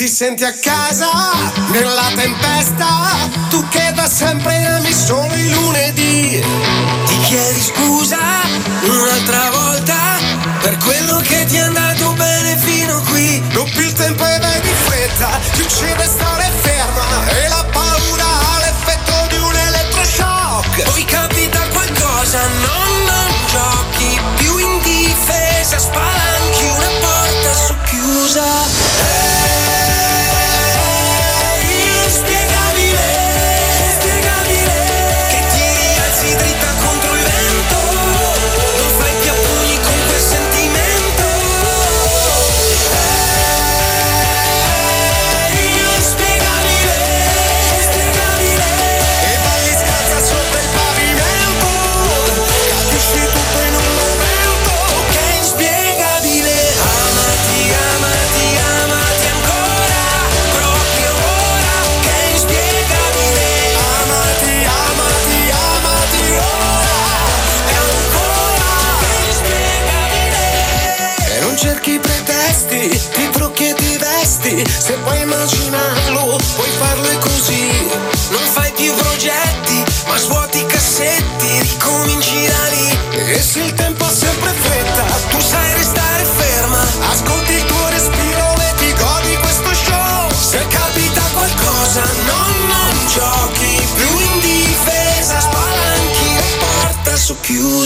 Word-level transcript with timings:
Ti 0.00 0.08
senti 0.08 0.44
a 0.44 0.54
casa 0.54 1.10
nella 1.72 2.10
tempesta, 2.14 3.28
tu 3.50 3.62
che 3.68 3.92
da 3.94 4.08
sempre 4.08 4.64
ami 4.64 4.94
solo 4.94 5.34
i 5.34 5.50
lunedì. 5.50 6.42
Ti 7.04 7.18
chiedi 7.18 7.60
scusa 7.60 8.16
un'altra 8.80 9.50
volta 9.50 9.96
per 10.62 10.78
quello 10.78 11.18
che 11.18 11.44
ti 11.44 11.56
è 11.56 11.60
andato 11.60 12.14
bene 12.14 12.56
fino 12.56 13.02
qui. 13.10 13.42
Non 13.52 13.68
più 13.68 13.82
il 13.82 13.92
tempo 13.92 14.24
e 14.24 14.38
vai 14.38 14.60
di 14.62 14.72
fretta, 14.84 15.38
ti 15.52 15.60
uccide 15.60 16.04
stare 16.06 16.50
ferma 16.62 17.28
e 17.28 17.48
la 17.48 17.66
paura 17.70 18.24
ha 18.24 18.58
l'effetto 18.60 19.26
di 19.28 19.36
un 19.36 19.54
elettroshock. 19.54 20.82
Poi 20.82 21.04
capita 21.04 21.60
qualcosa, 21.74 22.40
non, 22.64 22.89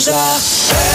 já. 0.05 0.94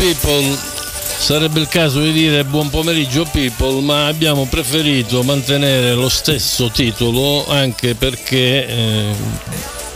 People. 0.00 0.56
Sarebbe 1.18 1.60
il 1.60 1.68
caso 1.68 2.00
di 2.00 2.12
dire 2.12 2.42
buon 2.44 2.70
pomeriggio 2.70 3.26
people, 3.30 3.82
ma 3.82 4.06
abbiamo 4.06 4.46
preferito 4.46 5.22
mantenere 5.22 5.92
lo 5.92 6.08
stesso 6.08 6.70
titolo 6.70 7.46
anche 7.46 7.94
perché 7.94 8.66
eh, 8.66 9.14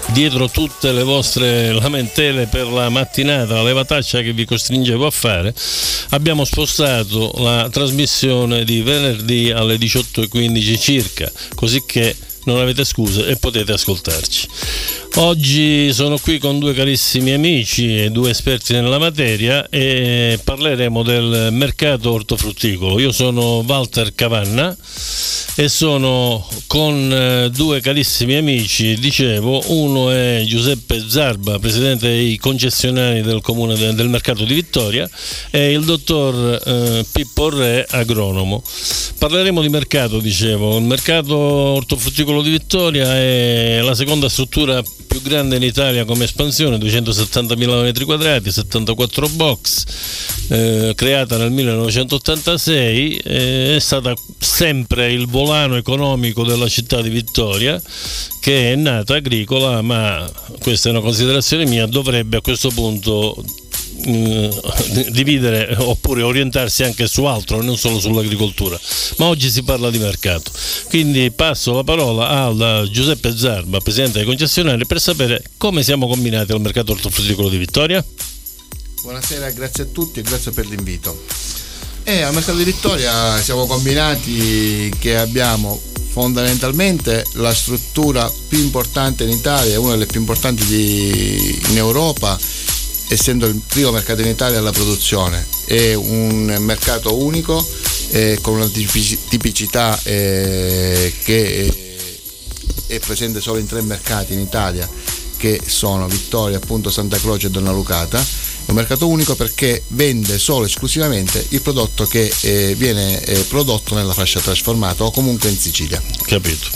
dietro 0.08 0.50
tutte 0.50 0.92
le 0.92 1.02
vostre 1.02 1.72
lamentele 1.72 2.46
per 2.46 2.66
la 2.66 2.90
mattinata, 2.90 3.54
la 3.54 3.62
levataccia 3.62 4.20
che 4.20 4.34
vi 4.34 4.44
costringevo 4.44 5.06
a 5.06 5.10
fare, 5.10 5.54
abbiamo 6.10 6.44
spostato 6.44 7.32
la 7.38 7.70
trasmissione 7.70 8.64
di 8.64 8.82
venerdì 8.82 9.50
alle 9.50 9.76
18.15 9.76 10.78
circa, 10.78 11.32
così 11.54 11.82
che 11.86 12.14
non 12.44 12.58
avete 12.58 12.84
scuse 12.84 13.26
e 13.26 13.36
potete 13.36 13.72
ascoltarci. 13.72 14.48
Oggi 15.16 15.92
sono 15.92 16.18
qui 16.18 16.38
con 16.38 16.58
due 16.58 16.74
carissimi 16.74 17.32
amici 17.32 18.02
e 18.02 18.10
due 18.10 18.30
esperti 18.30 18.72
nella 18.72 18.98
materia 18.98 19.68
e 19.68 20.40
parleremo 20.42 21.04
del 21.04 21.48
mercato 21.52 22.10
ortofrutticolo. 22.12 22.98
Io 22.98 23.12
sono 23.12 23.62
Walter 23.64 24.12
Cavanna 24.12 24.76
e 25.56 25.68
sono 25.68 26.44
con 26.66 27.12
eh, 27.12 27.48
due 27.50 27.80
carissimi 27.80 28.34
amici, 28.34 28.98
dicevo, 28.98 29.62
uno 29.66 30.10
è 30.10 30.42
Giuseppe 30.44 31.04
Zarba, 31.06 31.60
presidente 31.60 32.08
dei 32.08 32.36
concessionari 32.36 33.22
del 33.22 33.40
comune 33.40 33.76
de- 33.76 33.94
del 33.94 34.08
mercato 34.08 34.44
di 34.44 34.52
Vittoria 34.52 35.08
e 35.50 35.70
il 35.70 35.84
dottor 35.84 36.60
eh, 36.64 37.06
Pippo 37.10 37.50
Re, 37.50 37.86
agronomo. 37.88 38.64
Parleremo 39.16 39.62
di 39.62 39.68
mercato, 39.68 40.18
dicevo, 40.18 40.76
il 40.76 40.84
mercato 40.84 41.36
ortofrutticolo 41.36 42.33
di 42.42 42.50
Vittoria 42.50 43.14
è 43.14 43.80
la 43.82 43.94
seconda 43.94 44.28
struttura 44.28 44.82
più 45.06 45.22
grande 45.22 45.56
in 45.56 45.62
Italia 45.62 46.04
come 46.04 46.24
espansione, 46.24 46.76
270.000 46.76 47.82
metri 47.82 48.04
quadrati, 48.04 48.50
74 48.50 49.28
box, 49.28 49.84
eh, 50.48 50.92
creata 50.96 51.36
nel 51.36 51.52
1986, 51.52 53.16
eh, 53.18 53.76
è 53.76 53.78
stata 53.78 54.12
sempre 54.38 55.12
il 55.12 55.26
volano 55.26 55.76
economico 55.76 56.44
della 56.44 56.68
città 56.68 57.00
di 57.00 57.10
Vittoria, 57.10 57.80
che 58.40 58.72
è 58.72 58.74
nata 58.76 59.14
agricola, 59.14 59.80
ma 59.82 60.28
questa 60.60 60.88
è 60.88 60.92
una 60.92 61.00
considerazione 61.00 61.66
mia, 61.66 61.86
dovrebbe 61.86 62.38
a 62.38 62.40
questo 62.40 62.70
punto 62.70 63.42
mm, 64.06 64.50
dividere 65.10 65.74
oppure 65.78 66.22
orientarsi 66.22 66.82
anche 66.82 67.06
su 67.06 67.24
altro, 67.24 67.62
non 67.62 67.76
solo 67.76 67.98
sull'agricoltura. 67.98 68.78
Ma 69.16 69.26
oggi 69.26 69.50
si 69.50 69.62
parla 69.62 69.90
di 69.90 69.98
mercato. 69.98 70.50
Quindi 70.88 71.30
passo 71.30 71.74
la 71.74 71.84
parola 71.84 72.28
a 72.28 72.88
Giuseppe 72.88 73.36
Zarba, 73.36 73.80
presidente 73.80 74.18
dei 74.18 74.26
concessionari, 74.26 74.86
per 74.86 75.00
sapere 75.00 75.42
come 75.56 75.82
siamo 75.82 76.06
combinati 76.06 76.52
al 76.52 76.60
mercato 76.60 76.92
ortofrutticolo 76.92 77.48
di 77.48 77.56
Vittoria. 77.56 78.04
Buonasera, 79.02 79.50
grazie 79.50 79.84
a 79.84 79.86
tutti 79.86 80.20
e 80.20 80.22
grazie 80.22 80.52
per 80.52 80.66
l'invito. 80.66 81.24
E 82.04 82.20
al 82.20 82.34
mercato 82.34 82.58
di 82.58 82.64
Vittoria 82.64 83.40
siamo 83.40 83.66
combinati 83.66 84.92
che 84.98 85.16
abbiamo 85.16 85.80
fondamentalmente 86.14 87.26
la 87.32 87.52
struttura 87.52 88.30
più 88.48 88.58
importante 88.58 89.24
in 89.24 89.30
Italia, 89.30 89.80
una 89.80 89.92
delle 89.92 90.06
più 90.06 90.20
importanti 90.20 90.64
di, 90.64 91.60
in 91.70 91.76
Europa, 91.76 92.38
essendo 93.08 93.46
il 93.46 93.60
primo 93.66 93.90
mercato 93.90 94.22
in 94.22 94.28
Italia 94.28 94.58
alla 94.58 94.72
produzione. 94.72 95.46
È 95.64 95.94
un 95.94 96.56
mercato 96.60 97.16
unico 97.16 97.66
eh, 98.10 98.38
con 98.40 98.54
una 98.54 98.68
tipicità 98.68 99.98
eh, 100.04 101.12
che 101.22 101.72
è 102.86 102.98
presente 103.00 103.40
solo 103.40 103.58
in 103.58 103.66
tre 103.66 103.82
mercati 103.82 104.34
in 104.34 104.40
Italia 104.40 104.88
che 105.36 105.60
sono 105.66 106.06
Vittoria, 106.06 106.56
appunto 106.56 106.90
Santa 106.90 107.18
Croce 107.18 107.48
e 107.48 107.50
Donna 107.50 107.70
Lucata. 107.70 108.18
È 108.18 108.70
un 108.70 108.76
mercato 108.76 109.06
unico 109.08 109.34
perché 109.34 109.82
vende 109.88 110.38
solo 110.38 110.64
e 110.64 110.68
esclusivamente 110.68 111.44
il 111.50 111.60
prodotto 111.60 112.06
che 112.06 112.32
eh, 112.40 112.74
viene 112.78 113.22
eh, 113.22 113.40
prodotto 113.42 113.94
nella 113.94 114.14
fascia 114.14 114.40
trasformata 114.40 115.04
o 115.04 115.10
comunque 115.10 115.50
in 115.50 115.58
Sicilia. 115.58 116.02
Capito. 116.24 116.68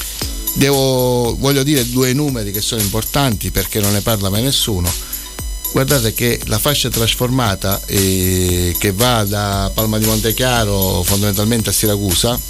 Devo, 0.54 1.36
voglio 1.38 1.62
dire 1.62 1.88
due 1.88 2.12
numeri 2.12 2.50
che 2.50 2.60
sono 2.60 2.82
importanti 2.82 3.50
perché 3.50 3.80
non 3.80 3.92
ne 3.92 4.02
parla 4.02 4.28
mai 4.28 4.42
nessuno. 4.42 4.92
Guardate 5.72 6.12
che 6.12 6.40
la 6.46 6.58
fascia 6.58 6.88
trasformata 6.88 7.80
eh, 7.86 8.74
che 8.78 8.92
va 8.92 9.24
da 9.24 9.70
Palma 9.72 9.98
di 9.98 10.06
Montechiaro 10.06 11.02
fondamentalmente 11.02 11.70
a 11.70 11.72
Siracusa 11.72 12.40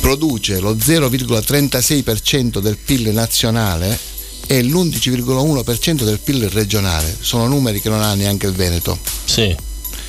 produce 0.00 0.58
lo 0.58 0.74
0,36% 0.74 2.60
del 2.60 2.78
PIL 2.78 3.10
nazionale 3.12 3.98
e 4.46 4.62
l'11,1% 4.62 6.04
del 6.04 6.18
PIL 6.18 6.48
regionale. 6.48 7.14
Sono 7.20 7.46
numeri 7.46 7.80
che 7.80 7.90
non 7.90 8.02
ha 8.02 8.14
neanche 8.14 8.46
il 8.46 8.54
Veneto. 8.54 8.98
Sì. 9.24 9.54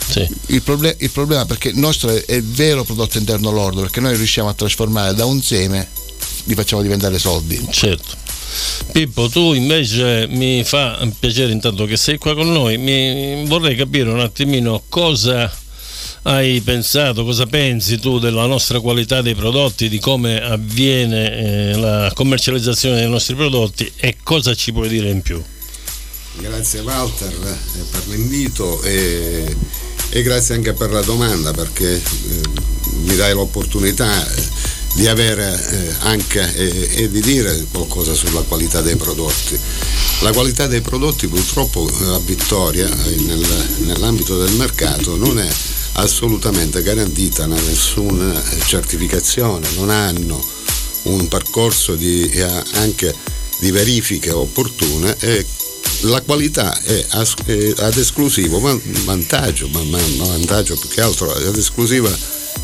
Sì. 0.08 0.28
Il, 0.48 0.62
proble- 0.64 0.96
il, 1.00 1.12
problema 1.12 1.46
perché 1.46 1.70
il 1.70 1.78
nostro 1.78 2.10
è 2.10 2.34
il 2.34 2.44
vero 2.44 2.84
prodotto 2.84 3.18
interno 3.18 3.52
lordo, 3.52 3.82
perché 3.82 4.00
noi 4.00 4.16
riusciamo 4.16 4.50
a 4.50 4.54
trasformare 4.54 5.14
da 5.14 5.26
un 5.26 5.42
seme, 5.42 5.88
li 6.46 6.56
facciamo 6.56 6.82
diventare 6.82 7.20
soldi. 7.20 7.68
Certo. 7.70 8.29
Pippo, 8.92 9.30
tu 9.30 9.54
invece 9.54 10.28
mi 10.28 10.64
fa 10.64 11.00
piacere 11.20 11.52
intanto 11.52 11.86
che 11.86 11.98
sei 11.98 12.18
qua 12.18 12.34
con 12.34 12.52
noi, 12.52 12.78
mi 12.78 13.46
vorrei 13.46 13.76
capire 13.76 14.10
un 14.10 14.20
attimino 14.20 14.84
cosa 14.90 15.52
hai 16.24 16.60
pensato, 16.62 17.24
cosa 17.24 17.46
pensi 17.46 18.00
tu 18.00 18.20
della 18.20 18.46
nostra 18.46 18.80
qualità 18.80 19.22
dei 19.22 19.36
prodotti, 19.36 19.88
di 19.88 20.00
come 20.00 20.42
avviene 20.42 21.32
eh, 21.72 21.76
la 21.76 22.12
commercializzazione 22.14 22.98
dei 22.98 23.10
nostri 23.10 23.36
prodotti 23.36 23.90
e 23.96 24.18
cosa 24.22 24.54
ci 24.54 24.74
puoi 24.74 24.90
dire 24.90 25.10
in 25.10 25.22
più? 25.22 25.42
Grazie 26.38 26.82
Walter 26.82 27.32
eh, 27.32 27.84
per 27.92 28.08
l'invito 28.08 28.82
e, 28.84 29.56
e, 30.10 30.22
grazie 30.22 30.56
anche 30.56 30.74
per 30.74 30.92
la 30.92 31.02
domanda 31.02 31.52
perché 31.52 31.96
eh, 31.96 32.02
mi 33.04 33.16
dai 33.16 33.34
l'opportunità 33.34 34.26
di 34.96 35.08
avere 35.08 35.68
eh, 35.70 35.96
anche 36.00 36.54
e, 36.56 37.04
e, 37.04 37.10
di 37.10 37.22
dire 37.22 37.66
qualcosa 37.72 38.14
sulla 38.14 38.42
qualità 38.42 38.82
dei 38.82 38.96
prodotti. 38.96 39.58
La 40.22 40.32
qualità 40.32 40.68
dei 40.68 40.82
prodotti 40.82 41.28
purtroppo 41.28 41.90
a 42.14 42.20
Vittoria 42.20 42.88
nel, 42.88 43.68
nell'ambito 43.86 44.38
del 44.44 44.56
mercato 44.56 45.16
non 45.16 45.40
è 45.40 45.48
assolutamente 45.94 46.82
garantita 46.82 47.46
da 47.46 47.56
nessuna 47.56 48.42
certificazione, 48.66 49.68
non 49.76 49.90
hanno 49.90 50.42
un 51.04 51.28
percorso 51.28 51.96
di, 51.96 52.28
eh, 52.30 52.44
anche 52.74 53.14
di 53.60 53.72
verifiche 53.72 54.32
opportune 54.32 55.16
e 55.20 55.46
la 56.02 56.22
qualità 56.22 56.78
è, 56.82 57.06
ad 57.10 57.98
esclusivo 57.98 58.60
vantaggio, 59.04 59.68
ma, 59.70 59.82
vantaggio 60.18 60.78
più 60.78 60.90
che 60.90 61.02
altro 61.02 61.32
ad 61.32 61.58
esclusiva 61.58 62.10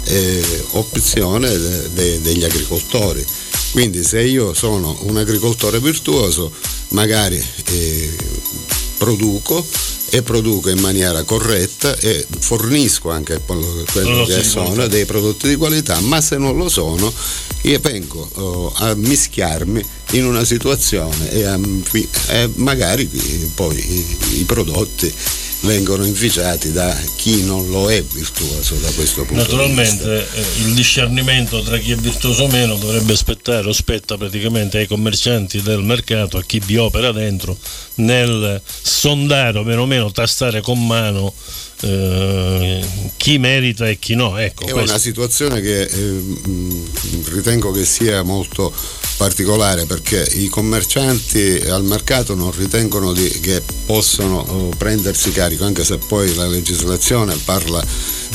eh, 0.06 0.64
opzione 0.72 1.50
de, 1.50 1.94
de, 1.94 2.22
degli 2.22 2.44
agricoltori. 2.44 3.26
Quindi 3.72 4.04
se 4.04 4.22
io 4.22 4.54
sono 4.54 4.98
un 5.02 5.18
agricoltore 5.18 5.80
virtuoso, 5.80 6.52
magari 6.90 7.44
eh, 7.66 8.16
produco 8.98 9.66
e 10.10 10.22
produco 10.22 10.70
in 10.70 10.80
maniera 10.80 11.24
corretta 11.24 11.98
e 11.98 12.26
fornisco 12.40 13.10
anche 13.10 13.42
quello, 13.46 14.26
che 14.26 14.44
sono 14.44 14.88
dei 14.88 15.06
prodotti 15.06 15.48
di 15.48 15.56
qualità, 15.56 16.00
ma 16.02 16.22
se 16.22 16.38
non 16.38 16.56
lo 16.56 16.70
sono 16.70 17.12
io 17.62 17.80
vengo 17.80 18.30
oh, 18.36 18.72
a 18.76 18.94
mischiarmi 18.94 19.84
in 20.12 20.26
una 20.26 20.46
situazione 20.46 21.32
e, 21.32 21.44
a, 21.44 21.60
e 22.30 22.50
magari 22.56 23.10
poi 23.56 23.76
i, 23.76 24.18
i 24.40 24.44
prodotti 24.44 25.12
vengono 25.66 26.06
inficiati 26.06 26.72
da 26.72 26.96
chi 27.16 27.44
non 27.44 27.70
lo 27.70 27.92
è 27.92 28.02
virtuoso 28.04 28.76
da 28.76 28.90
questo 28.92 29.26
punto 29.26 29.42
Naturalmente 29.42 30.28
eh, 30.34 30.44
il 30.66 30.74
discernimento 30.74 31.62
tra 31.62 31.78
chi 31.78 31.92
è 31.92 31.96
virtuoso 31.96 32.44
o 32.44 32.48
meno 32.48 32.76
dovrebbe 32.76 33.14
aspettare 33.14 33.68
o 33.68 33.74
spetta 33.74 34.16
praticamente 34.18 34.78
ai 34.78 34.88
commercianti 34.88 35.62
del 35.62 35.82
mercato, 35.82 36.38
a 36.38 36.44
chi 36.44 36.62
vi 36.64 36.78
opera 36.78 37.12
dentro, 37.12 37.58
nel 37.96 38.62
sondare 38.64 39.58
o 39.58 39.64
meno 39.64 39.86
meno 39.86 40.12
tastare 40.12 40.62
con 40.62 40.86
mano 40.86 41.34
eh, 41.86 42.84
chi 43.18 43.38
merita 43.38 43.88
e 43.88 44.00
chi 44.00 44.16
no. 44.16 44.38
Ecco, 44.38 44.66
è 44.66 44.72
questo. 44.72 44.90
una 44.92 45.00
situazione 45.00 45.62
che 45.62 45.82
eh, 45.84 46.22
ritengo 47.32 47.72
che 47.72 47.86
sia 47.86 48.24
molto 48.24 48.74
particolare 49.18 49.86
perché 49.86 50.28
i 50.34 50.50
commercianti 50.50 51.64
al 51.68 51.84
mercato 51.84 52.36
non 52.36 52.52
ritengono 52.52 53.14
di, 53.14 53.28
che 53.40 53.62
possano 53.86 54.40
oh, 54.40 54.70
prendersi 54.78 55.32
carico, 55.32 55.64
anche 55.64 55.84
se 55.84 55.98
poi 55.98 56.34
la 56.36 56.48
legislazione 56.48 57.36
parla 57.46 57.84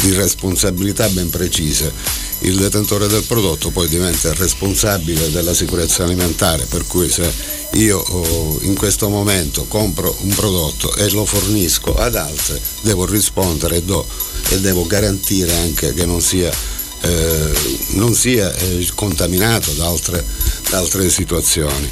di 0.01 0.13
responsabilità 0.13 1.09
ben 1.09 1.29
precise. 1.29 1.93
Il 2.43 2.57
detentore 2.57 3.07
del 3.07 3.25
prodotto 3.25 3.71
poi 3.71 3.87
diventa 3.87 4.33
responsabile 4.33 5.31
della 5.31 5.53
sicurezza 5.53 6.05
alimentare, 6.05 6.65
per 6.65 6.87
cui 6.87 7.11
se 7.11 7.31
io 7.73 7.99
oh, 7.99 8.59
in 8.63 8.75
questo 8.75 9.11
momento 9.11 9.67
compro 9.67 10.17
un 10.21 10.35
prodotto 10.35 10.95
e 10.97 11.11
lo 11.11 11.27
fornisco 11.27 11.95
ad 11.95 12.17
altri, 12.17 12.59
devo 12.81 13.05
rispondere 13.05 13.77
e, 13.77 13.83
do, 13.83 14.07
e 14.49 14.59
devo 14.61 14.87
garantire 14.87 15.55
anche 15.59 15.93
che 15.93 16.07
non 16.07 16.23
sia 16.23 16.51
eh, 17.03 17.53
non 17.93 18.15
sia 18.15 18.55
eh, 18.55 18.87
contaminato 18.95 19.73
da 19.73 19.87
altre, 19.87 20.25
da 20.69 20.79
altre, 20.79 21.09
situazioni. 21.09 21.91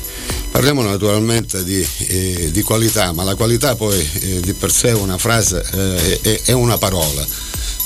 Parliamo 0.50 0.82
naturalmente 0.82 1.64
di, 1.64 1.86
eh, 2.08 2.50
di, 2.50 2.62
qualità, 2.62 3.12
ma 3.12 3.22
la 3.22 3.34
qualità 3.34 3.74
poi 3.74 3.98
eh, 4.20 4.40
di 4.40 4.52
per 4.54 4.70
sé 4.70 4.88
è 4.88 4.94
una 4.94 5.18
frase, 5.18 5.64
eh, 5.72 6.20
è, 6.20 6.40
è 6.44 6.52
una 6.52 6.78
parola 6.78 7.26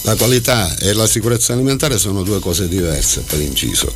la 0.02 0.16
qualità 0.16 0.76
e 0.78 0.92
la 0.92 1.06
sicurezza 1.06 1.52
alimentare 1.52 1.98
sono 1.98 2.22
due 2.22 2.40
cose 2.40 2.68
diverse 2.68 3.20
per 3.20 3.40
inciso. 3.40 3.92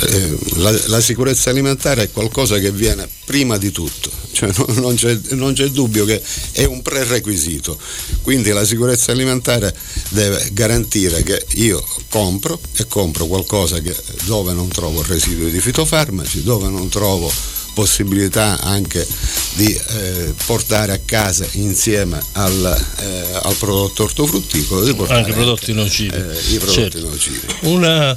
Eh, 0.00 0.38
la, 0.56 0.70
la, 0.86 1.00
sicurezza 1.00 1.50
alimentare 1.50 2.04
è 2.04 2.10
qualcosa 2.10 2.58
che 2.58 2.70
viene 2.70 3.08
prima 3.24 3.56
di 3.58 3.70
tutto, 3.70 4.10
cioè 4.32 4.50
non, 4.56 4.76
non, 4.76 4.94
c'è, 4.94 5.18
non, 5.30 5.52
c'è, 5.52 5.66
dubbio 5.68 6.04
che 6.04 6.22
è 6.52 6.64
un 6.64 6.82
prerequisito. 6.82 7.78
Quindi 8.22 8.50
la 8.50 8.64
sicurezza 8.64 9.12
alimentare 9.12 9.74
deve 10.10 10.48
garantire 10.52 11.22
che 11.22 11.44
io 11.54 11.84
compro 12.08 12.60
e 12.76 12.86
compro 12.86 13.26
qualcosa 13.26 13.80
che, 13.80 13.94
dove 14.24 14.52
non 14.52 14.68
trovo 14.68 15.02
residui 15.02 15.50
di 15.50 15.60
fitofarmaci, 15.60 16.42
dove 16.42 16.68
non 16.68 16.88
trovo 16.88 17.30
possibilità 17.72 18.58
anche 18.60 19.06
di 19.54 19.72
eh, 19.72 20.34
portare 20.46 20.92
a 20.92 21.00
casa 21.04 21.46
insieme 21.52 22.20
al, 22.32 22.84
eh, 23.00 23.40
al 23.42 23.54
prodotto 23.56 24.04
ortofrutticolo 24.04 24.84
di 24.84 24.94
portare 24.94 25.20
anche 25.20 25.32
prodotti 25.32 25.72
nocivi. 25.72 26.14
Eh, 26.14 26.54
I 26.54 26.56
prodotti 26.56 26.72
certo. 26.72 27.08
nocivi. 27.08 27.40
Una 27.62 28.16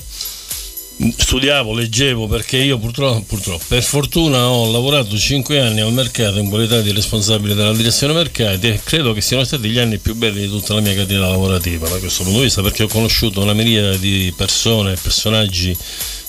studiavo, 1.18 1.74
leggevo 1.74 2.28
perché 2.28 2.58
io 2.58 2.78
purtroppo, 2.78 3.22
purtroppo, 3.28 3.64
per 3.68 3.84
fortuna 3.84 4.48
ho 4.48 4.72
lavorato 4.72 5.18
5 5.18 5.60
anni 5.60 5.82
al 5.82 5.92
mercato 5.92 6.40
in 6.40 6.50
qualità 6.50 6.80
di 6.80 6.92
responsabile 6.92 7.54
della 7.54 7.74
direzione 7.74 8.14
mercati 8.14 8.68
e 8.68 8.80
credo 8.84 9.12
che 9.12 9.22
siano 9.22 9.44
stati 9.44 9.70
gli 9.70 9.78
anni 9.78 9.98
più 9.98 10.16
belli 10.16 10.42
di 10.42 10.48
tutta 10.48 10.74
la 10.74 10.80
mia 10.80 10.96
catena 10.96 11.28
lavorativa 11.28 11.90
da 11.90 11.98
questo 11.98 12.24
punto 12.24 12.40
di 12.40 12.46
vista 12.46 12.62
perché 12.62 12.84
ho 12.84 12.88
conosciuto 12.88 13.42
una 13.42 13.54
miriade 13.54 14.00
di 14.00 14.34
persone 14.36 14.94
e 14.94 14.98
personaggi 15.02 15.76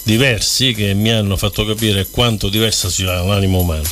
diversi 0.07 0.73
che 0.73 0.95
mi 0.95 1.11
hanno 1.11 1.37
fatto 1.37 1.65
capire 1.65 2.07
quanto 2.09 2.49
diversa 2.49 2.89
sia 2.89 3.23
l'animo 3.23 3.59
umano. 3.59 3.83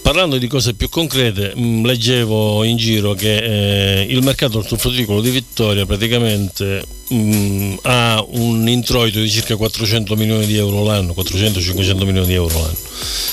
Parlando 0.00 0.38
di 0.38 0.46
cose 0.46 0.74
più 0.74 0.88
concrete, 0.88 1.52
mm, 1.58 1.84
leggevo 1.84 2.62
in 2.62 2.76
giro 2.76 3.14
che 3.14 4.02
eh, 4.02 4.06
il 4.08 4.22
mercato 4.22 4.58
ortofrutticolo 4.58 5.20
di 5.20 5.30
Vittoria 5.30 5.84
praticamente 5.84 6.84
mh, 7.08 7.16
mm, 7.16 7.74
ha 7.82 8.24
un 8.28 8.68
introito 8.68 9.18
di 9.18 9.28
circa 9.28 9.56
400 9.56 10.14
milioni 10.14 10.46
di 10.46 10.56
euro 10.56 10.84
l'anno, 10.84 11.12
400-500 11.12 12.04
milioni 12.04 12.26
di 12.28 12.34
euro 12.34 12.56
l'anno. 12.56 12.78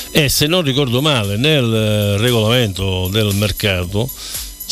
E 0.09 0.29
se 0.29 0.47
non 0.47 0.63
ricordo 0.63 0.99
male, 0.99 1.37
nel 1.37 1.71
eh, 1.71 2.17
regolamento 2.17 3.07
del 3.07 3.35
mercato 3.35 4.09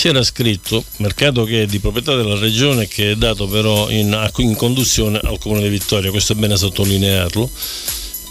c'era 0.02 0.24
scritto 0.24 0.84
mercato 0.98 1.44
che 1.44 1.62
è 1.62 1.66
di 1.68 1.78
proprietà 1.78 2.16
della 2.16 2.36
regione 2.40 2.88
che 2.88 3.12
è 3.12 3.16
dato 3.16 3.46
però 3.46 3.88
in, 3.92 4.32
in 4.38 4.56
conduzione 4.56 5.20
al 5.22 5.38
comune 5.38 5.62
di 5.62 5.70
Vittoria, 5.70 6.10
questo 6.10 6.34
è 6.34 6.36
bene 6.38 6.58
sottolinearlo, 6.58 7.48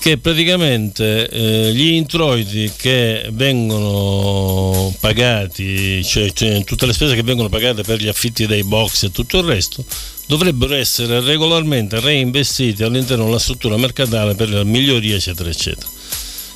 che 0.01 0.19
praticamente 0.19 1.29
eh, 1.29 1.73
gli 1.73 1.93
introiti 1.93 2.73
che 2.77 3.29
vengono 3.31 4.93
pagati, 4.99 6.03
cioè, 6.03 6.33
cioè, 6.33 6.65
tutte 6.65 6.87
le 6.87 6.93
spese 6.93 7.15
che 7.15 7.23
vengono 7.23 7.49
pagate 7.49 7.83
per 7.83 8.01
gli 8.01 8.09
affitti 8.09 8.49
dei 8.49 8.65
box 8.65 9.05
e 9.05 9.13
tutto 9.13 9.39
il 9.39 9.45
resto, 9.45 9.85
dovrebbero 10.27 10.75
essere 10.75 11.21
regolarmente 11.21 12.01
reinvestiti 12.01 12.83
all'interno 12.83 13.27
della 13.27 13.39
struttura 13.39 13.77
mercatale 13.77 14.35
per 14.35 14.51
la 14.51 14.65
miglioria, 14.65 15.15
eccetera, 15.15 15.49
eccetera. 15.49 15.89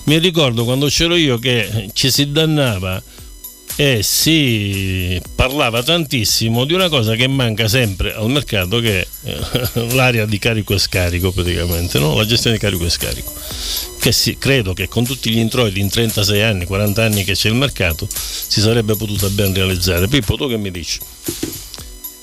Mi 0.07 0.19
ricordo 0.19 0.65
quando 0.65 0.89
c'ero 0.89 1.15
io 1.15 1.39
che 1.39 1.89
ci 1.93 2.11
si 2.11 2.33
dannava 2.33 3.01
e 3.77 4.03
si 4.03 5.21
parlava 5.35 5.83
tantissimo 5.83 6.65
di 6.65 6.75
una 6.75 6.89
cosa 6.89 7.15
che 7.15 7.27
manca 7.27 7.67
sempre 7.67 8.15
al 8.15 8.31
mercato 8.31 8.79
che 8.79 9.01
è 9.01 9.07
eh, 9.25 9.87
l'area 9.95 10.27
di 10.27 10.39
carico 10.39 10.75
e 10.75 10.79
scarico 10.79 11.33
praticamente, 11.33 11.99
no? 11.99 12.15
la 12.15 12.25
gestione 12.25 12.57
di 12.57 12.63
carico 12.63 12.85
e 12.85 12.91
scarico 12.91 13.33
che 14.05 14.13
si, 14.13 14.37
credo 14.37 14.75
che 14.75 14.87
con 14.87 15.05
tutti 15.05 15.31
gli 15.31 15.39
introiti 15.39 15.81
in 15.81 15.89
36 15.89 16.43
anni, 16.43 16.67
40 16.67 17.03
anni 17.03 17.25
che 17.25 17.33
c'è 17.33 17.49
il 17.49 17.55
mercato 17.55 18.07
si 18.11 18.61
sarebbe 18.61 18.97
potuta 18.97 19.31
ben 19.31 19.55
realizzare. 19.55 20.09
Pippo 20.09 20.37
tu 20.37 20.47
che 20.47 20.59
mi 20.59 20.71
dici? 20.71 20.99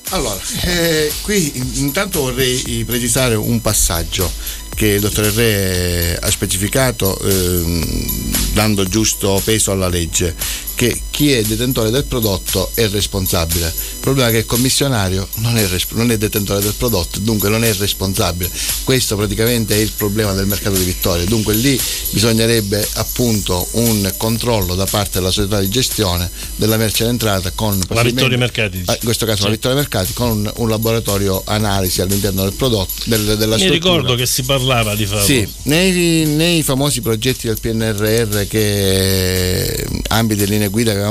Allora, 0.09 0.39
eh, 0.65 1.11
qui 1.21 1.51
intanto 1.75 2.21
vorrei 2.21 2.83
precisare 2.85 3.33
un 3.33 3.61
passaggio 3.61 4.31
che 4.75 4.87
il 4.87 4.99
dottor 4.99 5.25
Re 5.25 6.19
ha 6.21 6.29
specificato 6.29 7.17
ehm, 7.19 8.53
dando 8.53 8.85
giusto 8.85 9.41
peso 9.43 9.71
alla 9.71 9.87
legge 9.87 10.35
che 10.75 11.01
chi 11.21 11.33
è 11.33 11.43
detentore 11.43 11.91
del 11.91 12.05
prodotto 12.05 12.71
è 12.73 12.87
responsabile. 12.87 13.67
Il 13.67 13.99
problema 13.99 14.29
è 14.29 14.31
che 14.31 14.37
il 14.39 14.45
commissionario 14.47 15.27
non 15.35 15.55
è, 15.55 15.69
non 15.89 16.09
è 16.09 16.17
detentore 16.17 16.61
del 16.61 16.73
prodotto, 16.73 17.19
dunque 17.19 17.47
non 17.47 17.63
è 17.63 17.71
responsabile. 17.75 18.49
Questo 18.83 19.15
praticamente 19.15 19.75
è 19.75 19.77
il 19.77 19.91
problema 19.95 20.33
del 20.33 20.47
mercato 20.47 20.77
di 20.77 20.83
Vittoria. 20.83 21.23
Dunque 21.25 21.53
lì 21.53 21.79
bisognerebbe 22.09 22.87
appunto 22.93 23.67
un 23.73 24.11
controllo 24.17 24.73
da 24.73 24.85
parte 24.85 25.19
della 25.19 25.29
società 25.29 25.59
di 25.59 25.69
gestione 25.69 26.27
della 26.55 26.75
merce 26.77 27.03
in 27.03 27.09
entrata 27.09 27.51
con 27.51 27.79
la 27.89 28.01
Vittoria 28.01 28.39
Mercati. 28.39 28.81
Ah, 28.85 28.93
in 28.93 29.03
questo 29.03 29.27
caso 29.27 29.41
sì. 29.41 29.43
la 29.43 29.51
Vittoria 29.51 29.77
Mercati 29.77 30.13
con 30.13 30.29
un, 30.29 30.51
un, 30.55 30.69
laboratorio 30.69 31.43
analisi 31.45 32.01
all'interno 32.01 32.41
del 32.41 32.53
prodotto 32.53 32.93
del, 33.05 33.37
della 33.37 33.57
Mi 33.57 33.61
struttura. 33.61 33.73
ricordo 33.73 34.15
che 34.15 34.25
si 34.25 34.41
parlava 34.41 34.95
di 34.95 35.05
farlo. 35.05 35.23
Sì, 35.23 35.47
nei, 35.63 36.25
nei 36.25 36.63
famosi 36.63 37.01
progetti 37.01 37.45
del 37.45 37.59
PNRR 37.59 38.47
che 38.47 39.85
ambiti 40.07 40.41
e 40.41 40.45
linee 40.45 40.69
guida 40.69 40.89
che 40.89 40.97
avevamo 40.97 41.10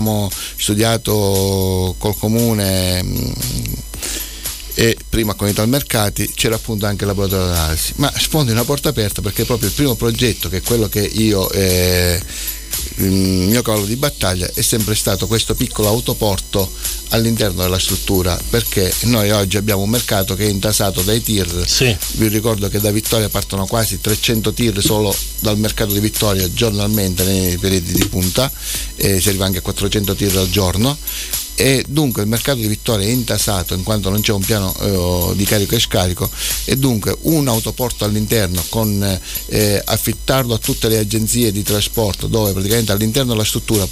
studiato 0.56 1.94
col 1.98 2.16
comune 2.16 3.02
mm, 3.02 3.32
e 4.74 4.96
prima 5.08 5.34
con 5.34 5.48
Italmercati 5.48 6.32
c'era 6.34 6.54
appunto 6.54 6.86
anche 6.86 7.02
il 7.02 7.08
laboratorio 7.08 7.46
di 7.46 7.52
analisi 7.52 7.92
ma 7.96 8.12
sfondi 8.16 8.52
una 8.52 8.64
porta 8.64 8.90
aperta 8.90 9.20
perché 9.20 9.44
proprio 9.44 9.68
il 9.68 9.74
primo 9.74 9.94
progetto 9.94 10.48
che 10.48 10.58
è 10.58 10.62
quello 10.62 10.88
che 10.88 11.00
io 11.00 11.50
eh, 11.50 12.20
il 13.04 13.48
mio 13.48 13.62
cavallo 13.62 13.86
di 13.86 13.96
battaglia 13.96 14.50
è 14.52 14.60
sempre 14.62 14.94
stato 14.94 15.26
questo 15.26 15.54
piccolo 15.54 15.88
autoporto 15.88 16.72
all'interno 17.10 17.62
della 17.62 17.78
struttura 17.78 18.38
perché 18.50 18.92
noi 19.02 19.30
oggi 19.30 19.56
abbiamo 19.56 19.82
un 19.82 19.90
mercato 19.90 20.34
che 20.34 20.46
è 20.46 20.48
intasato 20.48 21.02
dai 21.02 21.22
tir 21.22 21.64
sì. 21.66 21.96
vi 22.12 22.28
ricordo 22.28 22.68
che 22.68 22.80
da 22.80 22.90
Vittoria 22.90 23.28
partono 23.28 23.66
quasi 23.66 24.00
300 24.00 24.52
tir 24.52 24.82
solo 24.82 25.14
dal 25.40 25.58
mercato 25.58 25.92
di 25.92 26.00
Vittoria 26.00 26.52
giornalmente 26.52 27.24
nei 27.24 27.56
periodi 27.58 27.92
di 27.92 28.06
punta 28.06 28.50
e 28.96 29.20
si 29.20 29.28
arriva 29.28 29.46
anche 29.46 29.58
a 29.58 29.62
400 29.62 30.14
tir 30.14 30.36
al 30.36 30.50
giorno 30.50 30.96
e 31.60 31.84
dunque 31.86 32.22
il 32.22 32.28
mercato 32.28 32.58
di 32.58 32.66
Vittoria 32.66 33.06
è 33.06 33.10
intasato 33.10 33.74
in 33.74 33.82
quanto 33.82 34.08
non 34.08 34.22
c'è 34.22 34.32
un 34.32 34.40
piano 34.40 34.74
eh, 34.80 35.36
di 35.36 35.44
carico 35.44 35.74
e 35.74 35.78
scarico. 35.78 36.30
E 36.64 36.76
dunque 36.76 37.14
un 37.22 37.48
autoporto 37.48 38.06
all'interno 38.06 38.64
con 38.70 39.20
eh, 39.46 39.82
affittarlo 39.84 40.54
a 40.54 40.58
tutte 40.58 40.88
le 40.88 40.96
agenzie 40.96 41.52
di 41.52 41.62
trasporto 41.62 42.28
dove 42.28 42.52
praticamente 42.52 42.92
all'interno 42.92 43.32
della 43.32 43.44
struttura 43.44 43.86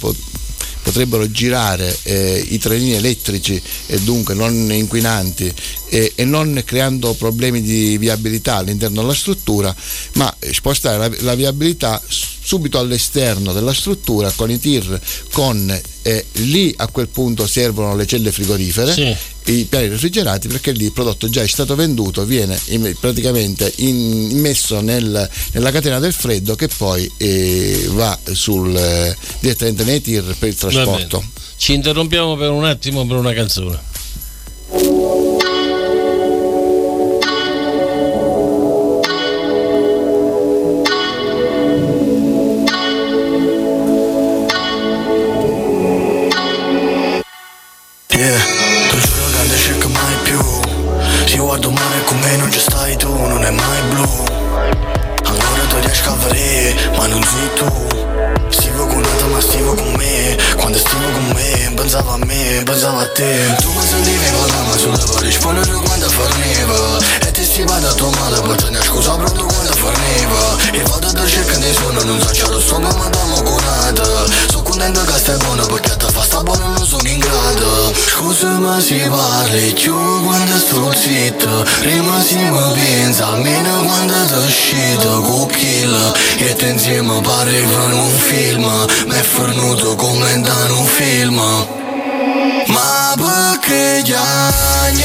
potrebbero 0.89 1.29
girare 1.29 1.95
eh, 2.01 2.43
i 2.49 2.57
trenini 2.57 2.93
elettrici 2.93 3.61
e 3.85 3.99
dunque 3.99 4.33
non 4.33 4.71
inquinanti 4.71 5.53
e, 5.87 6.13
e, 6.15 6.25
non 6.25 6.63
creando 6.65 7.13
problemi 7.13 7.61
di 7.61 7.95
viabilità 7.99 8.55
all'interno 8.55 9.01
della 9.01 9.13
struttura, 9.13 9.73
ma 10.13 10.35
spostare 10.51 10.97
la, 10.97 11.15
la 11.19 11.35
viabilità 11.35 12.01
subito 12.07 12.79
all'esterno 12.79 13.53
della 13.53 13.73
struttura 13.73 14.31
con 14.31 14.49
i 14.49 14.57
tir 14.57 14.99
con 15.31 15.79
eh, 16.01 16.25
lì 16.33 16.73
a 16.77 16.87
quel 16.87 17.07
punto 17.07 17.45
servono 17.45 17.95
le 17.95 18.07
celle 18.07 18.31
frigorifere 18.31 18.91
sì. 18.91 19.15
I 19.51 19.65
piani 19.65 19.87
refrigerati 19.87 20.47
perché 20.47 20.71
lì 20.71 20.85
il 20.85 20.91
prodotto 20.91 21.29
già 21.29 21.41
è 21.41 21.47
stato 21.47 21.75
venduto 21.75 22.23
viene 22.25 22.59
in, 22.67 22.95
praticamente 22.99 23.71
immesso 23.77 24.81
nel, 24.81 25.29
nella 25.51 25.71
catena 25.71 25.99
del 25.99 26.13
freddo 26.13 26.55
che 26.55 26.67
poi 26.67 27.09
eh, 27.17 27.87
va 27.89 28.17
sul, 28.31 28.75
eh, 28.75 29.15
direttamente 29.39 29.83
nei 29.83 30.01
tir 30.01 30.35
per 30.37 30.49
il 30.49 30.55
trasporto. 30.55 31.23
Ci 31.57 31.73
interrompiamo 31.73 32.35
per 32.35 32.51
un 32.51 32.63
attimo 32.63 33.05
per 33.05 33.17
una 33.17 33.33
canzone 33.33 33.88
pensavo 63.09 63.53
a 63.53 63.55
te 63.55 63.55
Tu 63.61 63.71
mi 63.71 63.85
sentivi 63.85 64.31
con 64.31 64.47
la 64.47 64.77
sulla 64.77 65.19
rispondere 65.19 65.71
quando 65.73 66.09
forniva 66.09 66.97
E 67.21 67.31
ti 67.31 67.43
stiva 67.43 67.79
da 67.79 67.93
tua 67.93 68.09
madre 68.19 68.41
poi 68.41 68.55
te 68.55 68.69
ne 68.69 68.81
scusa 68.81 69.15
pronto 69.15 69.45
quando 69.45 69.73
forniva 69.73 70.57
E 70.71 70.81
vado 70.83 71.11
da 71.11 71.25
cerca 71.25 71.57
di 71.57 71.73
suono 71.73 72.03
non 72.03 72.19
so 72.21 72.29
c'è 72.31 72.47
lo 72.47 72.59
stomaco 72.59 72.97
ma 72.97 73.09
dammo 73.09 73.41
curata 73.41 74.03
Sono 74.49 74.63
contento 74.63 75.01
che 75.03 75.17
stai 75.17 75.37
buono 75.37 75.65
perché 75.65 75.95
ti 75.97 76.05
fa 76.11 76.21
sta 76.23 76.43
buono 76.43 76.67
non 76.67 76.85
sono 76.85 77.07
in 77.07 77.19
grado 77.19 77.93
Scusa 77.95 78.59
ma 78.59 78.79
si 78.79 79.01
parli 79.09 79.73
più 79.73 79.95
quando 80.23 80.57
sto 80.57 80.93
zitto 80.93 81.65
Rimasiamo 81.81 82.71
pensa 82.71 83.27
almeno 83.27 83.83
quando 83.83 84.13
ti 84.25 84.33
uscito 84.33 85.21
con 85.21 85.47
kill 85.47 86.13
E 86.37 86.55
te 86.55 86.67
insieme 86.67 87.21
pare 87.21 87.61
un 87.61 88.11
film 88.11 88.85
Mi 89.07 89.15
è 89.15 89.21
fornuto 89.21 89.95
commentare 89.95 90.71
un 90.71 90.85
film 92.79 92.89
Ma 92.89 93.13
perché 93.15 94.01
gli 94.03 94.13
anni 94.13 95.03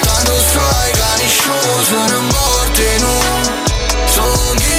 Tanto 0.00 0.34
sai 0.52 0.90
che 0.92 1.22
nessuno 1.22 1.82
sono 1.82 2.20
morti 2.22 3.00
no 3.00 3.18
Sogni 4.06 4.75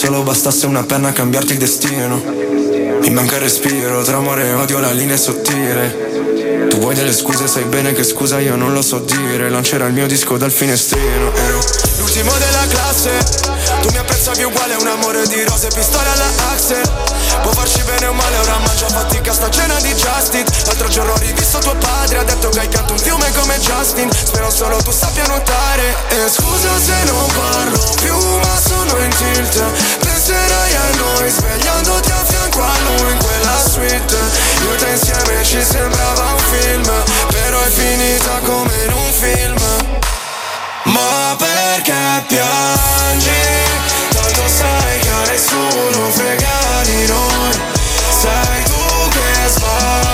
solo 0.00 0.22
bastasse 0.22 0.64
una 0.64 0.82
penna 0.82 1.08
a 1.08 1.12
cambiarti 1.12 1.52
il 1.52 1.58
destino. 1.58 2.22
Mi 3.02 3.10
manca 3.10 3.34
il 3.34 3.42
respiro, 3.42 4.02
tra 4.02 4.16
amore 4.16 4.46
e 4.46 4.54
odio 4.54 4.78
la 4.78 4.92
linea 4.92 5.14
è 5.14 5.18
sottile. 5.18 6.68
Tu 6.70 6.78
vuoi 6.78 6.94
delle 6.94 7.12
scuse, 7.12 7.46
sai 7.46 7.64
bene 7.64 7.92
che 7.92 8.02
scusa 8.02 8.40
io 8.40 8.56
non 8.56 8.72
lo 8.72 8.80
so 8.80 9.00
dire. 9.00 9.50
Lancerà 9.50 9.84
il 9.88 9.92
mio 9.92 10.06
disco 10.06 10.38
dal 10.38 10.50
finestrino. 10.50 11.34
Ero 11.34 11.60
l'ultimo 11.98 12.32
della 12.38 12.66
classe. 12.70 13.10
Tu 13.82 13.90
mi 13.90 13.98
apprezzavi 13.98 14.42
uguale, 14.42 14.74
un 14.76 14.86
amore 14.86 15.26
di 15.26 15.44
rose, 15.44 15.68
pistole 15.68 16.08
alla 16.08 16.30
Axel. 16.50 16.80
Può 17.42 17.52
farci 17.52 17.82
bene 17.82 18.06
o 18.06 18.14
male, 18.14 18.38
ora 18.38 18.58
mangio 18.58 18.88
fatica 18.88 19.34
sta 19.34 19.50
cena 19.50 19.78
di 19.82 19.92
Justin. 19.92 20.44
L'altro 20.64 20.88
giorno 20.88 21.12
ho 21.12 21.18
rivisto 21.18 21.58
tuo 21.58 21.76
padre, 21.76 22.18
ha 22.18 22.24
detto 22.24 22.48
che 22.48 22.60
hai 22.60 22.68
fiume 23.30 23.32
come 23.32 23.58
Justin. 23.58 24.10
Spero 24.12 24.50
solo 24.50 24.76
tu 24.82 24.90
sappia 24.90 25.24
nuotare. 25.26 25.94
E 26.08 26.28
scusa 26.28 26.78
se 26.78 27.04
non 27.04 27.26
parlo 27.32 27.94
più, 28.00 28.14
ma 28.14 28.56
sono 28.58 28.98
in 29.02 29.10
tilt. 29.10 29.62
Penserai 30.00 30.74
a 30.74 30.96
noi 30.96 31.30
svegliandoti 31.30 32.10
a 32.10 32.24
fianco 32.24 32.62
a 32.62 32.78
lui 32.84 33.12
in 33.12 33.18
quella 33.18 33.58
suite. 33.68 34.18
Io 34.62 34.74
te 34.76 34.90
insieme 34.90 35.44
ci 35.44 35.62
sembrava 35.62 36.32
un 36.32 36.38
film, 36.38 36.90
però 37.28 37.60
è 37.60 37.70
finita 37.70 38.40
come 38.44 38.74
in 38.84 38.92
un 38.92 39.12
film. 39.12 39.58
Ma 40.84 41.36
perché 41.38 42.24
piangi? 42.26 43.48
Tanto 44.10 44.48
sai 44.48 44.98
che 44.98 45.08
a 45.08 45.30
nessuno 45.30 46.10
frega 46.10 46.82
di 46.82 47.06
noi 47.06 47.60
Sei 48.20 48.64
tu 48.64 49.08
che 49.10 49.48
sbagli 49.48 50.09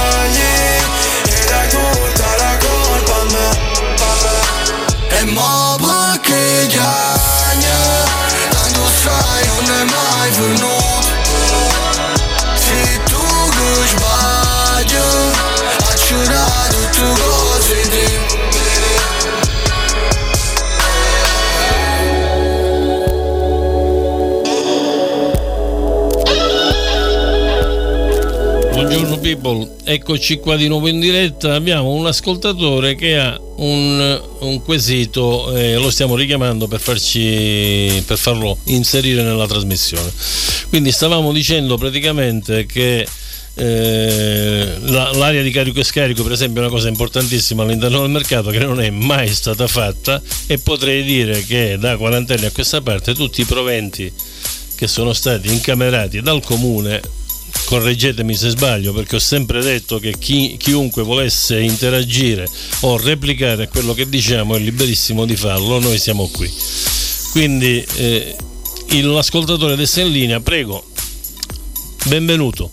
People, 29.47 29.76
eccoci 29.85 30.38
qua 30.38 30.57
di 30.57 30.67
nuovo 30.67 30.88
in 30.88 30.99
diretta. 30.99 31.55
Abbiamo 31.55 31.93
un 31.93 32.07
ascoltatore 32.07 32.97
che 32.97 33.17
ha 33.17 33.41
un, 33.57 34.21
un 34.41 34.62
quesito 34.62 35.55
e 35.55 35.76
lo 35.76 35.88
stiamo 35.91 36.17
richiamando 36.17 36.67
per, 36.67 36.81
farci, 36.81 38.03
per 38.05 38.19
farlo 38.19 38.59
inserire 38.65 39.23
nella 39.23 39.47
trasmissione. 39.47 40.11
Quindi 40.69 40.91
stavamo 40.91 41.33
dicendo 41.33 41.76
praticamente 41.76 42.67
che 42.67 43.07
eh, 43.55 44.76
la, 44.81 45.12
l'area 45.12 45.43
di 45.43 45.50
carico 45.53 45.79
e 45.79 45.85
scarico 45.85 46.25
per 46.25 46.33
esempio 46.33 46.62
è 46.62 46.65
una 46.65 46.75
cosa 46.75 46.88
importantissima 46.88 47.62
all'interno 47.62 48.00
del 48.00 48.11
mercato 48.11 48.50
che 48.50 48.59
non 48.59 48.81
è 48.81 48.91
mai 48.91 49.33
stata 49.33 49.69
fatta 49.69 50.21
e 50.49 50.59
potrei 50.59 51.05
dire 51.05 51.45
che 51.45 51.76
da 51.79 51.97
40 51.97 52.35
anni 52.35 52.47
a 52.47 52.50
questa 52.50 52.81
parte 52.81 53.15
tutti 53.15 53.43
i 53.43 53.45
proventi 53.45 54.12
che 54.75 54.88
sono 54.88 55.12
stati 55.12 55.50
incamerati 55.50 56.21
dal 56.21 56.43
comune 56.43 57.00
correggetemi 57.65 58.35
se 58.35 58.51
sbaglio 58.51 58.93
perché 58.93 59.17
ho 59.17 59.21
sempre 59.21 59.61
detto 59.63 59.99
che 59.99 60.17
chi, 60.19 60.57
chiunque 60.59 61.03
volesse 61.03 61.61
interagire 61.61 62.47
o 62.81 62.97
replicare 62.97 63.69
quello 63.69 63.95
che 63.95 64.09
diciamo 64.09 64.57
è 64.57 64.59
liberissimo 64.59 65.25
di 65.25 65.37
farlo 65.37 65.81
noi 65.81 65.99
siamo 65.99 66.29
qui 66.29 66.53
quindi 67.33 67.85
eh, 67.97 68.37
l'ascoltatore 68.89 69.73
adesso 69.73 70.01
in 70.01 70.11
linea 70.11 70.41
prego 70.41 70.85
benvenuto 72.05 72.71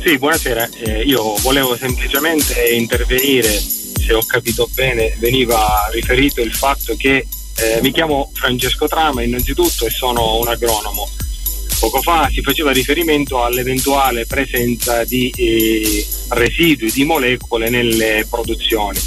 sì, 0.00 0.16
buonasera. 0.16 0.70
Eh, 0.84 1.02
io 1.02 1.34
volevo 1.42 1.76
semplicemente 1.76 2.68
intervenire, 2.68 3.50
se 3.50 4.14
ho 4.14 4.24
capito 4.24 4.66
bene, 4.72 5.14
veniva 5.18 5.88
riferito 5.92 6.40
il 6.40 6.54
fatto 6.54 6.94
che 6.96 7.26
eh, 7.56 7.80
mi 7.82 7.90
chiamo 7.90 8.30
Francesco 8.32 8.86
Trama 8.86 9.22
innanzitutto 9.22 9.84
e 9.86 9.90
sono 9.90 10.38
un 10.38 10.48
agronomo. 10.48 11.08
Poco 11.78 12.02
fa 12.02 12.28
si 12.30 12.42
faceva 12.42 12.72
riferimento 12.72 13.42
all'eventuale 13.44 14.26
presenza 14.26 15.04
di 15.04 15.32
eh, 15.36 16.06
residui, 16.30 16.90
di 16.90 17.04
molecole 17.04 17.70
nelle 17.70 18.26
produzioni. 18.28 18.98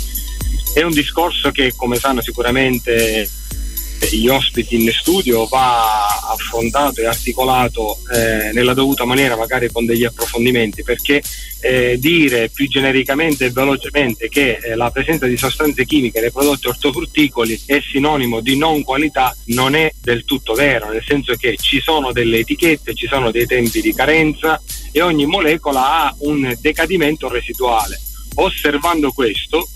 È 0.74 0.82
un 0.82 0.92
discorso 0.92 1.52
che, 1.52 1.74
come 1.76 1.98
sanno 1.98 2.22
sicuramente 2.22 3.30
gli 4.10 4.28
ospiti 4.28 4.76
in 4.76 4.92
studio 4.92 5.46
va 5.46 6.20
affrontato 6.30 7.02
e 7.02 7.06
articolato 7.06 7.98
eh, 8.14 8.52
nella 8.54 8.74
dovuta 8.74 9.06
maniera, 9.06 9.36
magari 9.36 9.70
con 9.72 9.86
degli 9.86 10.04
approfondimenti, 10.04 10.84
perché 10.84 11.22
eh, 11.62 11.98
dire 12.00 12.50
più 12.50 12.68
genericamente 12.68 13.46
e 13.46 13.52
velocemente 13.52 14.28
che 14.30 14.58
eh, 14.62 14.76
la 14.76 14.90
presenza 14.90 15.28
di 15.28 15.38
sostanze 15.38 15.86
chimiche 15.86 16.20
nei 16.20 16.32
prodotti 16.32 16.68
ortofrutticoli 16.68 17.62
è 17.66 17.80
sinonimo 17.80 18.40
di 18.40 18.58
non 18.58 18.84
qualità 18.84 19.36
non 19.46 19.76
è 19.76 19.92
del 20.02 20.26
tutto 20.26 20.54
vero, 20.54 20.92
nel 20.92 21.04
senso 21.06 21.36
che 21.36 21.56
ci 21.58 21.80
sono 21.80 22.12
delle 22.12 22.40
etichette, 22.40 22.96
ci 22.96 23.08
sono 23.08 23.32
dei 23.32 23.46
tempi 23.46 23.82
di 23.82 23.94
carenza 23.94 24.62
e 24.92 25.02
ogni 25.02 25.26
molecola 25.26 26.06
ha 26.06 26.16
un 26.20 26.56
decadimento 26.60 27.30
residuale. 27.30 28.00
Osservando 28.36 29.12
questo, 29.12 29.68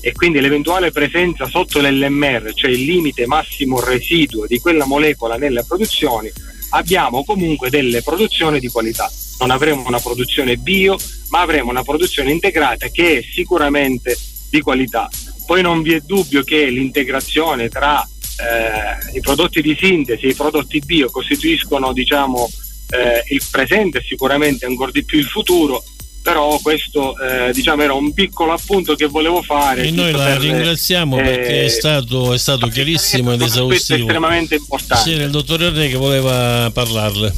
e 0.00 0.12
quindi 0.12 0.40
l'eventuale 0.40 0.90
presenza 0.90 1.46
sotto 1.46 1.80
l'LMR, 1.80 2.52
cioè 2.54 2.70
il 2.70 2.84
limite 2.84 3.26
massimo 3.26 3.80
residuo 3.80 4.46
di 4.46 4.58
quella 4.58 4.86
molecola 4.86 5.36
nelle 5.36 5.64
produzioni, 5.64 6.30
abbiamo 6.70 7.24
comunque 7.24 7.70
delle 7.70 8.02
produzioni 8.02 8.60
di 8.60 8.68
qualità. 8.68 9.10
Non 9.40 9.50
avremo 9.50 9.84
una 9.86 10.00
produzione 10.00 10.56
bio, 10.56 10.96
ma 11.30 11.40
avremo 11.40 11.70
una 11.70 11.82
produzione 11.82 12.30
integrata 12.30 12.88
che 12.88 13.18
è 13.18 13.22
sicuramente 13.22 14.16
di 14.50 14.60
qualità. 14.60 15.08
Poi 15.46 15.62
non 15.62 15.82
vi 15.82 15.94
è 15.94 16.00
dubbio 16.00 16.42
che 16.42 16.66
l'integrazione 16.66 17.68
tra 17.68 18.02
eh, 18.02 19.16
i 19.16 19.20
prodotti 19.20 19.60
di 19.62 19.76
sintesi 19.78 20.26
e 20.26 20.30
i 20.30 20.34
prodotti 20.34 20.80
bio 20.84 21.10
costituiscono 21.10 21.92
diciamo, 21.92 22.48
eh, 22.90 23.34
il 23.34 23.42
presente 23.50 23.98
e 23.98 24.02
sicuramente 24.02 24.66
ancora 24.66 24.90
di 24.90 25.04
più 25.04 25.18
il 25.18 25.26
futuro 25.26 25.82
però 26.22 26.58
questo 26.62 27.16
eh, 27.18 27.52
diciamo 27.52 27.82
era 27.82 27.94
un 27.94 28.12
piccolo 28.12 28.52
appunto 28.52 28.94
che 28.94 29.06
volevo 29.06 29.42
fare 29.42 29.84
e 29.84 29.90
noi 29.90 30.12
la 30.12 30.24
per, 30.24 30.40
ringraziamo 30.40 31.18
eh, 31.18 31.22
perché 31.22 31.64
è 31.64 31.68
stato, 31.68 32.34
è 32.34 32.38
stato 32.38 32.66
chiarissimo 32.68 33.32
ed 33.32 33.40
esaustivo. 33.40 33.98
è 33.98 34.02
estremamente 34.02 34.54
importante. 34.56 35.10
C'era 35.10 35.24
il 35.24 35.30
dottor 35.30 35.62
Enrique 35.62 35.88
che 35.88 35.96
voleva 35.96 36.70
parlarle. 36.72 37.32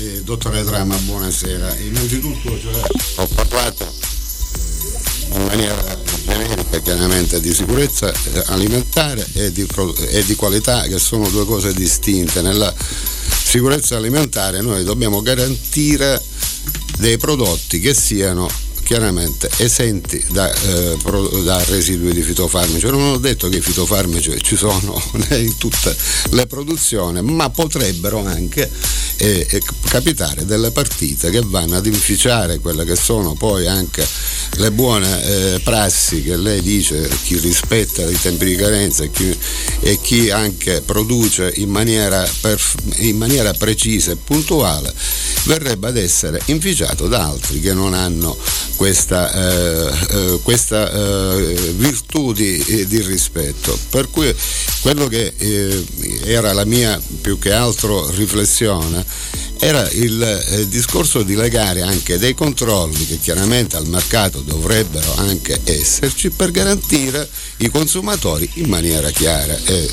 Eh, 0.00 0.22
dottore 0.22 0.62
Drama 0.62 0.96
buonasera. 0.96 1.74
Innanzitutto 1.78 2.56
cioè, 2.60 2.80
ho 3.16 3.26
parlato 3.34 3.84
eh, 3.84 5.36
in 5.36 5.44
maniera 5.44 5.98
generica 6.24 6.78
chiaramente 6.80 7.40
di 7.40 7.52
sicurezza 7.52 8.12
eh, 8.12 8.42
alimentare 8.46 9.26
e 9.34 9.50
di, 9.50 9.66
e 10.10 10.24
di 10.24 10.34
qualità 10.36 10.82
che 10.82 10.98
sono 10.98 11.28
due 11.28 11.44
cose 11.44 11.72
distinte. 11.72 12.42
Nella 12.42 12.72
sicurezza 13.42 13.96
alimentare 13.96 14.60
noi 14.60 14.84
dobbiamo 14.84 15.20
garantire 15.20 16.22
dei 16.98 17.16
prodotti 17.16 17.80
che 17.80 17.94
siano 17.94 18.48
chiaramente 18.88 19.50
esenti 19.58 20.24
da, 20.30 20.50
eh, 20.50 20.96
da, 21.44 21.62
residui 21.64 22.14
di 22.14 22.22
fitofarmaci. 22.22 22.86
Non 22.86 23.02
ho 23.02 23.18
detto 23.18 23.50
che 23.50 23.58
i 23.58 23.60
fitofarmaci 23.60 24.40
ci 24.42 24.56
sono 24.56 24.98
in 25.36 25.58
tutte 25.58 25.94
le 26.30 26.46
produzioni, 26.46 27.20
ma 27.20 27.50
potrebbero 27.50 28.24
anche 28.24 28.70
eh, 29.18 29.46
eh, 29.50 29.62
capitare 29.88 30.46
delle 30.46 30.70
partite 30.70 31.28
che 31.28 31.42
vanno 31.44 31.76
ad 31.76 31.84
inficiare 31.84 32.60
quelle 32.60 32.86
che 32.86 32.96
sono 32.96 33.34
poi 33.34 33.66
anche 33.66 34.06
le 34.52 34.70
buone 34.70 35.54
eh, 35.54 35.60
prassi 35.60 36.22
che 36.22 36.36
lei 36.36 36.62
dice, 36.62 37.08
chi 37.24 37.36
rispetta 37.38 38.08
i 38.08 38.18
tempi 38.18 38.46
di 38.46 38.56
carenza 38.56 39.04
e 39.04 39.10
chi, 39.10 39.36
e 39.80 39.98
chi 40.00 40.30
anche 40.30 40.80
produce 40.80 41.52
in 41.56 41.68
maniera, 41.68 42.26
perf- 42.40 42.76
in 43.00 43.18
maniera 43.18 43.52
precisa 43.52 44.12
e 44.12 44.16
puntuale, 44.16 44.94
verrebbe 45.48 45.88
ad 45.88 45.96
essere 45.96 46.42
inficiato 46.46 47.08
da 47.08 47.24
altri 47.24 47.58
che 47.58 47.72
non 47.72 47.94
hanno 47.94 48.36
questa, 48.76 49.32
eh, 49.32 49.90
eh, 50.10 50.40
questa 50.42 50.90
eh, 50.92 51.72
virtù 51.76 52.34
di, 52.34 52.86
di, 52.86 53.00
rispetto. 53.00 53.76
Per 53.88 54.10
cui 54.10 54.32
quello 54.82 55.06
che 55.06 55.32
eh, 55.36 55.86
era 56.24 56.52
la 56.52 56.66
mia 56.66 57.00
più 57.22 57.38
che 57.38 57.52
altro 57.52 58.10
riflessione 58.10 59.04
era 59.60 59.88
il 59.90 60.22
eh, 60.22 60.68
discorso 60.68 61.22
di 61.22 61.34
legare 61.34 61.82
anche 61.82 62.18
dei 62.18 62.34
controlli 62.34 63.06
che 63.06 63.18
chiaramente 63.18 63.76
al 63.76 63.88
mercato 63.88 64.40
dovrebbero 64.40 65.14
anche 65.16 65.60
esserci 65.64 66.30
per 66.30 66.50
garantire 66.50 67.28
i 67.58 67.68
consumatori 67.68 68.48
in 68.54 68.68
maniera 68.68 69.10
chiara 69.10 69.56
e 69.64 69.88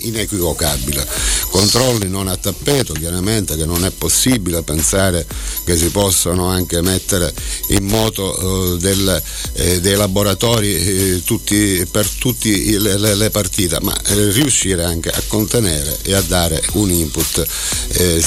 inequivocabile. 0.00 1.06
Controlli 1.50 2.08
non 2.08 2.28
a 2.28 2.36
tappeto, 2.36 2.92
chiaramente 2.94 3.56
che 3.56 3.66
non 3.66 3.84
è 3.84 3.90
possibile 3.90 4.62
pensare 4.62 5.26
che 5.64 5.76
si 5.76 5.90
possano 5.90 6.46
anche 6.46 6.80
mettere 6.80 7.32
in 7.68 7.84
moto 7.84 8.74
eh, 8.74 8.78
del, 8.78 9.22
eh, 9.54 9.80
dei 9.80 9.96
laboratori 9.96 10.74
eh, 10.74 11.22
tutti, 11.24 11.86
per 11.90 12.08
tutte 12.08 12.48
le, 12.48 12.98
le, 12.98 13.14
le, 13.14 13.30
partite, 13.30 13.78
ma 13.82 13.94
eh, 14.06 14.30
riuscire 14.30 14.84
anche 14.84 15.10
a 15.10 15.22
contenere 15.26 15.98
e 16.02 16.14
a 16.14 16.22
dare 16.22 16.62
un 16.72 16.90
input 16.90 17.46
eh, 17.88 18.20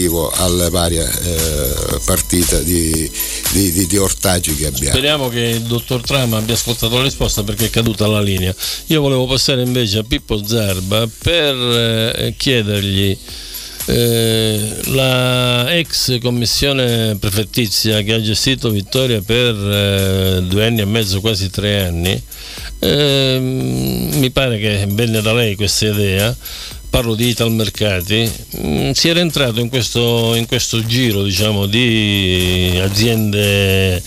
significativo 0.00 0.30
alle 0.30 0.70
varie 0.70 1.04
eh, 1.04 2.00
partite 2.04 2.64
di, 2.64 3.10
di, 3.52 3.72
di, 3.72 3.86
di 3.86 3.96
ortaggi 3.96 4.54
che 4.54 4.66
abbiamo. 4.66 4.90
Speriamo 4.90 5.28
che 5.28 5.40
il 5.40 5.62
dottor 5.62 6.00
Trama 6.00 6.38
abbia 6.38 6.54
ascoltato 6.54 6.96
la 6.96 7.02
risposta 7.02 7.42
perché 7.42 7.66
è 7.66 7.70
caduta 7.70 8.06
la 8.06 8.20
linea. 8.20 8.54
Io 8.86 9.00
volevo 9.00 9.26
passare 9.26 9.62
invece 9.62 9.98
a 9.98 10.02
Pippo 10.02 10.44
Zarba 10.44 11.08
per 11.22 11.54
eh, 11.54 12.34
chiedergli 12.36 13.16
eh, 13.86 14.76
la 14.86 15.74
ex 15.74 16.18
commissione 16.20 17.16
prefettizia 17.16 18.02
che 18.02 18.14
ha 18.14 18.20
gestito 18.20 18.70
Vittoria 18.70 19.20
per 19.20 19.54
eh, 19.54 20.42
due 20.42 20.66
anni 20.66 20.80
e 20.80 20.84
mezzo, 20.84 21.20
quasi 21.20 21.50
tre 21.50 21.86
anni, 21.86 22.22
eh, 22.78 23.38
mi 23.40 24.30
pare 24.30 24.58
che 24.58 24.86
venne 24.88 25.20
da 25.20 25.32
lei 25.32 25.54
questa 25.56 25.86
idea 25.86 26.36
parlo 26.90 27.14
di 27.14 27.28
Italmercati, 27.28 28.30
mh, 28.50 28.68
mm, 28.68 28.90
si 28.90 29.08
era 29.08 29.20
entrato 29.20 29.60
in 29.60 29.68
questo, 29.68 30.34
in 30.34 30.46
questo 30.46 30.84
giro 30.84 31.22
diciamo, 31.22 31.66
di 31.66 32.78
aziende 32.82 34.02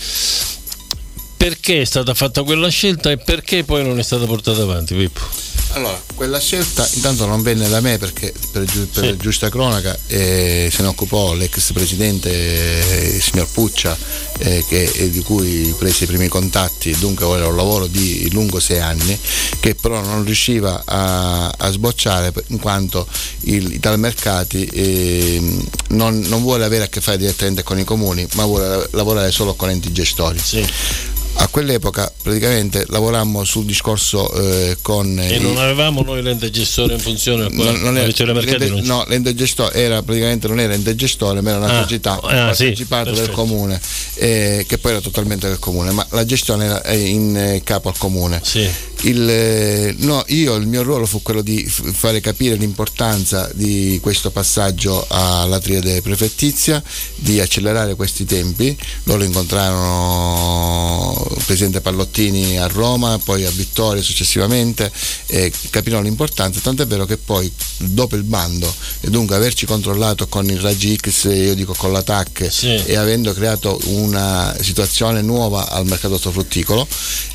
perché 1.36 1.82
è 1.82 1.84
stata 1.84 2.14
fatta 2.14 2.42
quella 2.42 2.68
scelta 2.68 3.10
e 3.10 3.18
perché 3.18 3.64
poi 3.64 3.84
non 3.84 3.98
è 3.98 4.02
stata 4.02 4.24
portata 4.24 4.62
avanti 4.62 4.94
Pippo? 4.94 5.43
Allora, 5.74 6.00
quella 6.14 6.38
scelta 6.38 6.88
intanto 6.94 7.26
non 7.26 7.42
venne 7.42 7.68
da 7.68 7.80
me 7.80 7.98
perché 7.98 8.32
per, 8.52 8.64
per 8.64 9.04
sì. 9.04 9.16
giusta 9.16 9.48
cronaca 9.48 9.98
eh, 10.06 10.70
se 10.72 10.82
ne 10.82 10.88
occupò 10.88 11.34
l'ex 11.34 11.72
presidente 11.72 12.30
eh, 12.30 13.16
il 13.16 13.22
signor 13.22 13.48
Puccia 13.50 13.96
eh, 14.38 14.64
che, 14.68 14.84
eh, 14.84 15.10
di 15.10 15.20
cui 15.22 15.74
prese 15.76 16.04
i 16.04 16.06
primi 16.06 16.28
contatti, 16.28 16.96
dunque 16.96 17.26
era 17.26 17.48
un 17.48 17.56
lavoro 17.56 17.88
di 17.88 18.30
lungo 18.30 18.60
sei 18.60 18.78
anni 18.78 19.18
che 19.58 19.74
però 19.74 20.00
non 20.00 20.24
riusciva 20.24 20.82
a, 20.84 21.48
a 21.48 21.70
sbocciare 21.70 22.32
in 22.48 22.60
quanto 22.60 23.06
il, 23.42 23.72
Italmercati 23.74 24.66
eh, 24.66 25.58
non, 25.88 26.20
non, 26.20 26.42
vuole 26.42 26.64
avere 26.64 26.84
a 26.84 26.88
che 26.88 27.00
fare 27.00 27.18
direttamente 27.18 27.64
con 27.64 27.80
i 27.80 27.84
comuni 27.84 28.26
ma 28.34 28.44
vuole 28.44 28.88
lavorare 28.92 29.32
solo 29.32 29.54
con 29.54 29.70
enti 29.70 29.90
gestori. 29.90 30.38
Sì 30.38 31.12
A 31.36 31.48
quell'epoca 31.48 32.10
praticamente 32.22 32.84
lavorammo 32.88 33.44
sul 33.44 33.64
discorso 33.64 34.32
eh, 34.34 34.76
con... 34.82 35.18
E 35.18 35.36
i- 35.36 35.40
non 35.40 35.58
avevamo 35.58 36.02
noi 36.02 36.22
l'ente 36.22 36.48
gestore 36.50 36.94
in 36.94 37.00
funzione 37.00 37.48
non, 37.50 37.74
non 37.80 37.96
era, 37.98 38.06
l'ente- 38.06 38.80
no, 38.82 39.04
l'ente 39.08 39.34
gestore 39.34 39.74
era 39.74 40.02
praticamente 40.02 40.46
non 40.48 40.60
era 40.60 40.74
ente 40.74 40.94
gestore, 40.94 41.40
ma 41.40 41.50
era 41.50 41.58
una 41.58 41.78
Ah, 41.78 41.82
società 41.82 42.20
ah, 42.20 42.54
sì, 42.54 42.64
partecipata 42.64 43.04
del 43.04 43.14
perfetto. 43.14 43.36
comune, 43.36 43.80
eh, 44.14 44.64
che 44.66 44.78
poi 44.78 44.92
era 44.92 45.00
totalmente 45.00 45.48
del 45.48 45.58
comune, 45.58 45.90
ma 45.90 46.06
la 46.10 46.24
gestione 46.24 46.64
era 46.66 46.82
eh, 46.84 46.98
in 47.00 47.36
eh, 47.36 47.60
capo 47.64 47.88
al 47.88 47.98
comune. 47.98 48.40
Sì. 48.42 48.68
Il, 49.04 49.28
eh, 49.28 49.94
no, 49.98 50.24
io 50.28 50.54
il 50.54 50.66
mio 50.66 50.82
ruolo 50.82 51.04
fu 51.04 51.20
quello 51.20 51.42
di 51.42 51.62
f- 51.68 51.92
fare 51.92 52.20
capire 52.20 52.54
l'importanza 52.56 53.50
di 53.52 53.98
questo 54.00 54.30
passaggio 54.30 55.04
alla 55.08 55.60
triade 55.60 56.00
prefettizia, 56.00 56.82
di 57.16 57.38
accelerare 57.38 57.96
questi 57.96 58.24
tempi. 58.24 58.74
Loro 59.02 59.22
incontrarono 59.24 61.26
il 61.36 61.42
presidente 61.44 61.82
Pallottini 61.82 62.58
a 62.58 62.66
Roma, 62.66 63.18
poi 63.22 63.44
a 63.44 63.50
Vittoria 63.50 64.02
successivamente, 64.02 64.90
e 65.26 65.52
capirono 65.70 66.02
l'importanza, 66.04 66.60
tant'è 66.60 66.86
vero 66.86 67.04
che 67.04 67.18
poi 67.18 67.52
dopo 67.78 68.16
il 68.16 68.22
bando 68.22 68.72
e 69.00 69.10
dunque 69.10 69.36
averci 69.36 69.66
controllato 69.66 70.28
con 70.28 70.48
il 70.48 70.60
raggi 70.60 70.96
X, 70.96 71.24
io 71.24 71.54
dico 71.54 71.74
con 71.74 71.92
la 71.92 72.02
TAC 72.02 72.46
Sì. 72.50 72.74
e 72.74 72.96
avendo 72.96 73.34
creato 73.34 73.78
una 73.86 74.56
situazione 74.60 75.20
nuova 75.20 75.68
al 75.68 75.84
mercato 75.86 76.14
ortofrutticolo, 76.14 76.86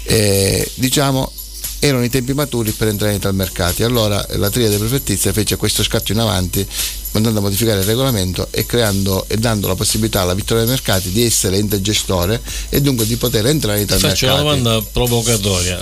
eh, 0.03 0.69
diciamo 0.75 1.31
erano 1.79 2.03
i 2.03 2.09
tempi 2.09 2.33
maturi 2.33 2.71
per 2.71 2.89
entrare 2.89 3.17
nei 3.17 3.33
mercati. 3.33 3.83
Allora 3.83 4.23
la 4.31 4.49
triade 4.49 4.77
prefettizia 4.77 5.31
fece 5.33 5.55
questo 5.55 5.83
scatto 5.83 6.11
in 6.11 6.19
avanti 6.19 6.65
andando 7.13 7.39
a 7.39 7.41
modificare 7.41 7.79
il 7.79 7.85
regolamento 7.85 8.47
e 8.51 8.65
creando 8.65 9.25
e 9.27 9.37
dando 9.37 9.67
la 9.67 9.75
possibilità 9.75 10.21
alla 10.21 10.35
Vittoria 10.35 10.63
dei 10.63 10.71
Mercati 10.71 11.09
di 11.11 11.23
essere 11.23 11.57
ente 11.57 11.81
gestore 11.81 12.39
e 12.69 12.81
dunque 12.81 13.07
di 13.07 13.15
poter 13.15 13.47
entrare 13.47 13.77
nei 13.77 13.87
Ti 13.87 13.97
faccio 13.97 14.25
una 14.25 14.35
mercati. 14.35 14.59
domanda 14.61 14.87
provocatoria. 14.91 15.79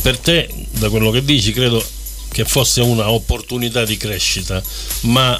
Per 0.00 0.18
te, 0.18 0.48
da 0.70 0.88
quello 0.88 1.10
che 1.10 1.24
dici, 1.24 1.52
credo 1.52 1.84
che 2.30 2.44
fosse 2.46 2.80
una 2.80 3.10
opportunità 3.10 3.84
di 3.84 3.98
crescita, 3.98 4.62
ma 5.02 5.38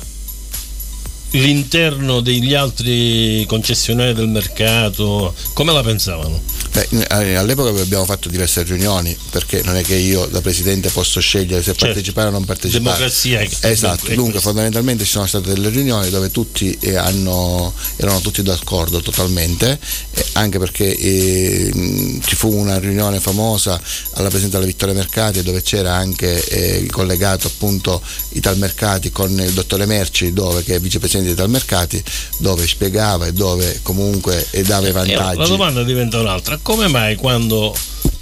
l'interno 1.33 2.21
degli 2.21 2.55
altri 2.55 3.45
concessionari 3.47 4.15
del 4.15 4.29
mercato, 4.29 5.35
come 5.53 5.73
la 5.73 5.83
pensavano? 5.83 6.41
Beh, 6.73 6.89
eh, 7.09 7.35
all'epoca 7.35 7.69
abbiamo 7.81 8.05
fatto 8.07 8.29
diverse 8.31 8.63
riunioni 8.63 9.15
perché 9.31 9.61
non 9.63 9.77
è 9.77 9.83
che 9.83 9.95
io 9.95 10.25
da 10.27 10.41
presidente 10.41 10.89
posso 10.89 11.21
scegliere 11.21 11.61
se 11.63 11.73
Certo. 11.73 11.85
partecipare 11.87 12.29
o 12.29 12.31
non 12.31 12.45
partecipare. 12.45 12.83
Democrazia. 12.85 13.41
è- 13.41 13.49
Esatto, 13.73 14.07
è 14.07 14.15
dunque 14.15 14.41
fondamentalmente 14.41 15.05
ci 15.05 15.11
sono 15.11 15.27
state 15.27 15.53
delle 15.53 15.69
riunioni 15.69 16.09
dove 16.11 16.31
tutti 16.31 16.77
eh, 16.81 16.97
hanno- 16.97 17.75
erano 17.97 18.21
tutti 18.21 18.43
d'accordo 18.43 19.01
totalmente, 19.01 19.79
eh, 20.13 20.25
anche 20.33 20.59
perché 20.59 20.97
eh, 20.97 22.21
ci 22.25 22.37
fu 22.37 22.51
una 22.53 22.79
riunione 22.79 23.21
famosa 23.21 23.81
alla 24.15 24.29
presenza 24.29 24.57
della 24.57 24.69
Vittoria 24.71 24.95
Mercati 24.95 25.43
dove 25.43 25.63
c'era 25.63 25.95
anche 25.95 26.43
eh, 26.47 26.87
collegato 26.91 27.49
appunto 27.49 28.01
Italmercati 28.31 29.11
con 29.11 29.31
il 29.41 29.53
dottore 29.53 29.85
Merci, 29.87 30.33
dove, 30.33 30.63
che 30.65 30.77
è 30.77 30.81
vicepresidente 30.81 31.22
di 31.23 31.31
Italmercati, 31.31 32.03
dove 32.39 32.67
spiegava 32.67 33.27
e 33.27 33.33
dove 33.33 33.81
comunque 33.83 34.47
eh, 34.51 34.63
dava 34.63 34.87
i 34.87 34.91
E 34.91 34.93
vantaggi. 34.93 35.39
la 35.39 35.47
domanda 35.47 35.83
diventa 35.83 36.19
un'altra. 36.21 36.59
Come 36.63 36.89
mai 36.89 37.17
quando 37.17 37.75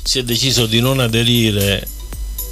si 0.02 0.18
è 0.18 0.22
deciso 0.22 0.66
di 0.66 0.80
non 0.80 0.98
aderire 1.00 1.86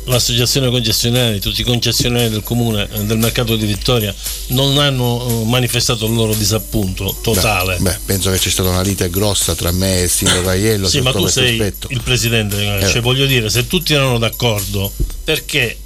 l'associazione 0.05 0.71
concessionari, 0.71 1.39
tutti 1.39 1.61
i 1.61 1.65
concessionari 1.65 2.31
del 2.31 2.43
comune 2.43 2.89
eh, 2.91 3.05
del 3.05 3.19
mercato 3.19 3.57
di 3.57 3.67
Vittoria 3.67 4.15
non 4.49 4.79
hanno 4.79 5.43
eh, 5.43 5.45
manifestato 5.45 6.07
il 6.07 6.15
loro 6.15 6.33
disappunto 6.35 7.15
totale? 7.21 7.77
Beh, 7.77 7.83
beh, 7.91 7.99
penso 8.07 8.31
che 8.31 8.39
c'è 8.39 8.49
stata 8.49 8.71
una 8.71 8.81
lite 8.81 9.11
grossa 9.11 9.55
tra 9.55 9.71
me 9.71 9.99
e 10.01 10.03
il 10.05 10.11
sindaco 10.11 10.49
Aiello 10.49 10.89
Sì, 10.89 11.01
ma 11.01 11.13
tu 11.13 11.27
sei 11.27 11.53
aspetto. 11.61 11.89
il 11.91 12.01
presidente, 12.03 12.57
eh, 12.59 12.85
Eh. 12.85 12.89
cioè, 12.89 13.03
voglio 13.03 13.27
dire, 13.27 13.51
se 13.51 13.67
tutti 13.67 13.93
erano 13.93 14.17
d'accordo, 14.19 14.91
perché? 15.25 15.77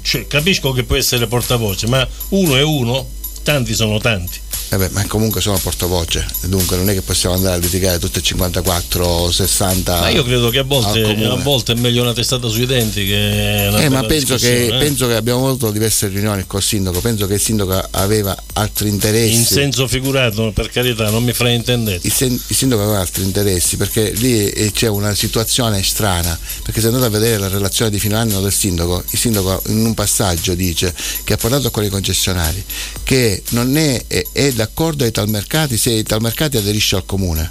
Cioè, 0.00 0.26
capisco 0.28 0.70
che 0.72 0.84
può 0.84 0.94
essere 0.96 1.26
portavoce, 1.26 1.86
ma 1.88 2.06
uno 2.30 2.56
è 2.56 2.62
uno, 2.62 3.08
tanti 3.42 3.74
sono 3.74 3.98
tanti. 3.98 4.40
Eh 4.72 4.78
beh, 4.78 4.88
ma 4.92 5.06
comunque 5.06 5.42
sono 5.42 5.58
portavoce, 5.58 6.26
dunque 6.46 6.78
non 6.78 6.88
è 6.88 6.94
che 6.94 7.02
possiamo 7.02 7.34
andare 7.34 7.56
a 7.56 7.58
litigare 7.58 7.98
tutte 7.98 8.20
e 8.20 8.22
54 8.22 9.04
o 9.04 9.30
60. 9.30 10.00
Ma 10.00 10.08
io 10.08 10.24
credo 10.24 10.48
che 10.48 10.60
a 10.60 10.62
volte, 10.62 11.02
a 11.02 11.34
volte 11.34 11.72
è 11.72 11.74
meglio 11.74 12.00
una 12.00 12.14
testata 12.14 12.48
sui 12.48 12.64
denti 12.64 13.04
che 13.04 13.66
una 13.68 13.82
Eh, 13.82 13.90
ma 13.90 14.02
penso 14.04 14.36
che, 14.36 14.68
eh. 14.68 14.78
penso 14.78 15.06
che 15.06 15.14
abbiamo 15.14 15.46
avuto 15.46 15.70
diverse 15.70 16.08
riunioni 16.08 16.44
col 16.46 16.62
sindaco, 16.62 17.02
penso 17.02 17.26
che 17.26 17.34
il 17.34 17.40
sindaco 17.40 17.86
aveva 17.90 18.34
altri 18.54 18.88
interessi. 18.88 19.34
In 19.34 19.44
senso 19.44 19.86
figurato, 19.86 20.52
per 20.52 20.70
carità, 20.70 21.10
non 21.10 21.22
mi 21.22 21.34
fraintendete. 21.34 22.06
il, 22.06 22.12
sen- 22.12 22.40
il 22.46 22.56
sindaco 22.56 22.80
aveva 22.80 23.00
altri 23.00 23.24
interessi 23.24 23.76
perché 23.76 24.10
lì 24.12 24.48
eh, 24.48 24.72
c'è 24.72 24.88
una 24.88 25.14
situazione 25.14 25.82
strana 25.82 26.38
perché 26.62 26.80
se 26.80 26.86
andate 26.86 27.04
a 27.04 27.10
vedere 27.10 27.36
la 27.36 27.48
relazione 27.48 27.90
di 27.90 27.98
fine 27.98 28.14
anno 28.14 28.40
del 28.40 28.52
sindaco 28.52 29.04
il 29.10 29.18
sindaco 29.18 29.62
in 29.66 29.84
un 29.84 29.92
passaggio 29.92 30.54
dice 30.54 30.94
che 31.24 31.34
ha 31.34 31.36
parlato 31.36 31.70
con 31.70 31.84
i 31.84 31.90
concessionari 31.90 32.64
che 33.04 33.42
non 33.50 33.76
è, 33.76 34.02
è, 34.06 34.24
è 34.32 34.52
d'accordo 34.62 35.02
ai 35.02 35.10
talmercati 35.10 35.76
se 35.76 35.90
i 35.90 36.04
talmercati 36.04 36.56
aderisce 36.56 36.94
al 36.94 37.04
comune. 37.04 37.50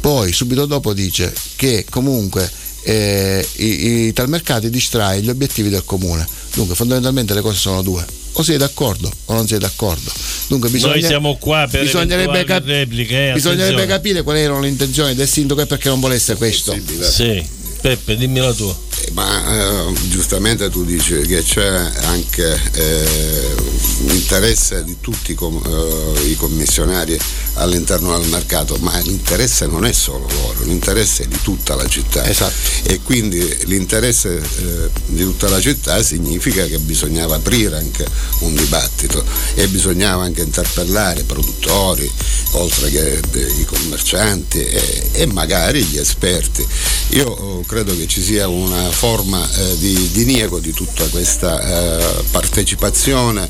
Poi 0.00 0.32
subito 0.32 0.64
dopo 0.64 0.94
dice 0.94 1.32
che 1.56 1.84
comunque 1.90 2.48
eh, 2.84 3.46
i, 3.56 4.06
i 4.06 4.12
talmercati 4.12 4.70
distrae 4.70 5.20
gli 5.22 5.28
obiettivi 5.28 5.68
del 5.68 5.84
comune. 5.84 6.24
Dunque 6.54 6.76
fondamentalmente 6.76 7.34
le 7.34 7.40
cose 7.40 7.58
sono 7.58 7.82
due. 7.82 8.04
O 8.34 8.42
sei 8.44 8.58
d'accordo 8.58 9.10
o 9.24 9.34
non 9.34 9.48
sei 9.48 9.58
d'accordo. 9.58 10.10
Dunque 10.46 10.68
bisogna, 10.68 10.92
Noi 10.92 11.02
siamo 11.02 11.36
qua 11.36 11.66
per 11.68 11.82
bisognerebbe, 11.82 12.44
cap- 12.44 12.64
repliche, 12.64 13.30
eh, 13.30 13.32
bisognerebbe 13.32 13.86
capire 13.86 14.22
quali 14.22 14.40
erano 14.40 14.60
le 14.60 14.68
intenzioni 14.68 15.16
del 15.16 15.28
sindaco 15.28 15.62
e 15.62 15.66
perché 15.66 15.88
non 15.88 15.98
volesse 15.98 16.36
questo. 16.36 16.78
Sì, 17.00 17.44
Peppe, 17.80 18.16
dimmi 18.16 18.40
la 18.40 18.52
tua. 18.52 18.76
Eh, 19.02 19.10
Ma 19.12 19.88
eh, 19.88 19.92
giustamente 20.08 20.68
tu 20.68 20.84
dici 20.84 21.18
che 21.20 21.42
c'è 21.42 21.66
anche 22.02 22.60
eh, 22.74 23.54
l'interesse 24.06 24.84
di 24.84 24.96
tutti 25.00 25.32
i 25.32 25.34
com- 25.34 25.62
eh, 25.64 26.28
i 26.28 26.36
commissionari 26.36 27.18
all'interno 27.54 28.18
del 28.18 28.28
mercato, 28.28 28.76
ma 28.80 28.96
l'interesse 28.98 29.66
non 29.66 29.86
è 29.86 29.92
solo 29.92 30.26
loro, 30.28 30.64
l'interesse 30.64 31.24
è 31.24 31.26
di 31.26 31.38
tutta 31.42 31.74
la 31.74 31.88
città. 31.88 32.28
Esatto. 32.28 32.54
E 32.82 33.00
quindi 33.02 33.40
l'interesse 33.64 34.36
eh, 34.36 34.90
di 35.06 35.22
tutta 35.22 35.48
la 35.48 35.60
città 35.60 36.02
significa 36.02 36.66
che 36.66 36.78
bisognava 36.78 37.36
aprire 37.36 37.76
anche 37.76 38.06
un 38.40 38.54
dibattito 38.54 39.24
e 39.54 39.66
bisognava 39.68 40.22
anche 40.22 40.42
interpellare 40.42 41.20
i 41.20 41.24
produttori, 41.24 42.10
oltre 42.52 42.90
che 42.90 43.20
i 43.58 43.64
commercianti 43.64 44.64
e, 44.64 45.08
e 45.12 45.26
magari 45.26 45.82
gli 45.82 45.96
esperti. 45.98 46.66
Io 47.10 47.26
oh, 47.26 47.64
credo 47.70 47.96
che 47.96 48.08
ci 48.08 48.20
sia 48.20 48.48
una 48.48 48.90
forma 48.90 49.48
eh, 49.48 49.78
di 49.78 50.10
diniego 50.10 50.58
di 50.58 50.72
tutta 50.72 51.06
questa 51.06 51.60
eh, 51.60 52.24
partecipazione 52.32 53.48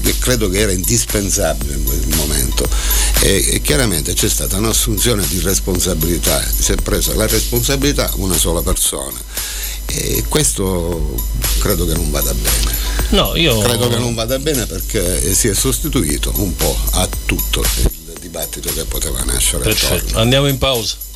che 0.00 0.16
credo 0.18 0.48
che 0.48 0.60
era 0.60 0.72
indispensabile 0.72 1.74
in 1.74 1.84
quel 1.84 2.16
momento 2.16 2.66
e, 3.20 3.46
e 3.52 3.60
chiaramente 3.60 4.14
c'è 4.14 4.28
stata 4.30 4.56
un'assunzione 4.56 5.22
di 5.28 5.40
responsabilità, 5.40 6.42
si 6.42 6.72
è 6.72 6.76
presa 6.76 7.14
la 7.14 7.26
responsabilità 7.26 8.10
una 8.14 8.38
sola 8.38 8.62
persona 8.62 9.20
e 9.84 10.24
questo 10.28 11.14
credo 11.58 11.84
che 11.84 11.92
non 11.92 12.10
vada 12.10 12.32
bene. 12.32 12.74
No, 13.10 13.36
io 13.36 13.58
Credo 13.58 13.88
che 13.88 13.98
non 13.98 14.14
vada 14.14 14.38
bene 14.38 14.64
perché 14.64 15.34
si 15.34 15.48
è 15.48 15.54
sostituito 15.54 16.32
un 16.36 16.56
po' 16.56 16.74
a 16.92 17.06
tutto 17.26 17.60
il 17.60 18.16
dibattito 18.18 18.72
che 18.72 18.84
poteva 18.84 19.22
nascere 19.24 19.64
Perfetto, 19.64 20.16
andiamo 20.18 20.46
in 20.46 20.56
pausa. 20.56 21.07